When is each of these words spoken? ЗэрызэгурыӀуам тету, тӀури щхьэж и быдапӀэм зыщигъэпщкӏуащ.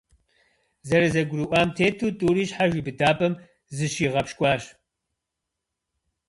ЗэрызэгурыӀуам 0.87 1.69
тету, 1.75 2.07
тӀури 2.17 2.45
щхьэж 2.49 2.71
и 2.79 2.81
быдапӀэм 2.85 3.33
зыщигъэпщкӏуащ. 3.75 4.63